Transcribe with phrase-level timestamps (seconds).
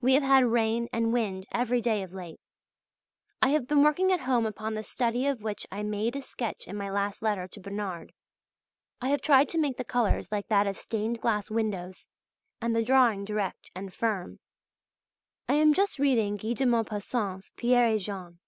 [0.00, 2.38] We have had rain and wind every day of late.
[3.42, 6.68] I have been working at home upon the study of which I made a sketch
[6.68, 8.12] in my last letter to Bernard.
[9.00, 12.06] I have tried to make the colours like that of stained glass windows,
[12.60, 14.38] and the drawing direct and firm.
[15.48, 18.38] I am just reading Guy de Maupassant's "Pierre et Jean."